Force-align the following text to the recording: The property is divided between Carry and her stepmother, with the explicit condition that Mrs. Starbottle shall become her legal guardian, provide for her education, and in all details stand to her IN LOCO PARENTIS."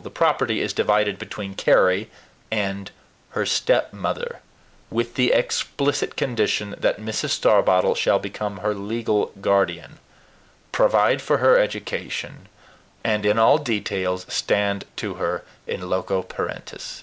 The 0.00 0.10
property 0.12 0.60
is 0.60 0.72
divided 0.72 1.18
between 1.18 1.56
Carry 1.56 2.08
and 2.52 2.92
her 3.30 3.44
stepmother, 3.44 4.38
with 4.90 5.16
the 5.16 5.32
explicit 5.32 6.14
condition 6.14 6.76
that 6.78 7.00
Mrs. 7.00 7.30
Starbottle 7.30 7.96
shall 7.96 8.20
become 8.20 8.58
her 8.58 8.74
legal 8.76 9.32
guardian, 9.40 9.98
provide 10.70 11.20
for 11.20 11.38
her 11.38 11.58
education, 11.58 12.46
and 13.02 13.26
in 13.26 13.40
all 13.40 13.58
details 13.58 14.24
stand 14.28 14.84
to 14.94 15.14
her 15.14 15.42
IN 15.66 15.90
LOCO 15.90 16.22
PARENTIS." 16.22 17.02